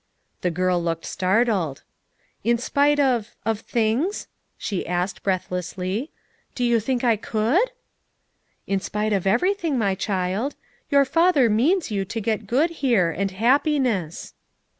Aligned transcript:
The 0.41 0.49
girl 0.49 0.81
looked 0.83 1.05
startled. 1.05 1.83
"In 2.43 2.57
spite 2.57 2.99
of— 2.99 3.35
of 3.45 3.59
things?" 3.59 4.27
she 4.57 4.87
asked 4.87 5.21
breath 5.21 5.49
lessly. 5.51 6.09
"Do 6.55 6.63
you 6.63 6.79
think 6.79 7.03
I 7.03 7.15
could?" 7.15 7.69
"In 8.65 8.79
spite 8.79 9.13
of 9.13 9.27
everything, 9.27 9.77
my 9.77 9.93
child. 9.93 10.55
Your 10.89 11.05
Father 11.05 11.51
means 11.51 11.91
you 11.91 12.03
to 12.03 12.19
get 12.19 12.47
good 12.47 12.71
here, 12.81 13.11
and 13.11 13.29
hap 13.29 13.65
piness." 13.65 14.33